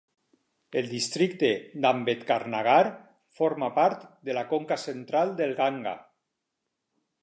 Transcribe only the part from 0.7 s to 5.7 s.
El districte d'Ambedkarnagar forma part de la conca central del